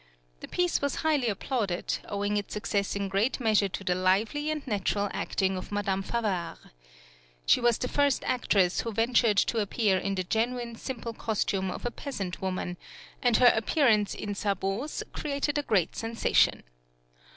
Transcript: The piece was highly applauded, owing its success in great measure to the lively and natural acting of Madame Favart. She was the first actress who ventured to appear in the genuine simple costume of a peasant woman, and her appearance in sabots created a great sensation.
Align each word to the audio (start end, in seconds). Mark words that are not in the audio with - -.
The 0.39 0.47
piece 0.47 0.81
was 0.81 0.95
highly 1.05 1.27
applauded, 1.29 1.99
owing 2.09 2.35
its 2.35 2.55
success 2.55 2.95
in 2.95 3.07
great 3.07 3.39
measure 3.39 3.69
to 3.69 3.83
the 3.83 3.93
lively 3.93 4.49
and 4.49 4.65
natural 4.65 5.11
acting 5.13 5.55
of 5.55 5.71
Madame 5.71 6.01
Favart. 6.01 6.57
She 7.45 7.61
was 7.61 7.77
the 7.77 7.87
first 7.87 8.23
actress 8.23 8.81
who 8.81 8.91
ventured 8.93 9.37
to 9.37 9.59
appear 9.59 9.99
in 9.99 10.15
the 10.15 10.23
genuine 10.23 10.75
simple 10.75 11.13
costume 11.13 11.69
of 11.69 11.85
a 11.85 11.91
peasant 11.91 12.41
woman, 12.41 12.77
and 13.21 13.37
her 13.37 13.53
appearance 13.55 14.15
in 14.15 14.33
sabots 14.33 15.03
created 15.13 15.59
a 15.59 15.61
great 15.61 15.95
sensation. 15.95 16.63